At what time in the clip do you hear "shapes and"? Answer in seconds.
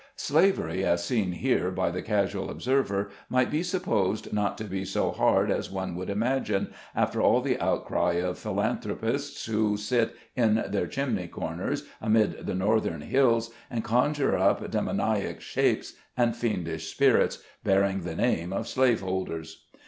15.39-16.35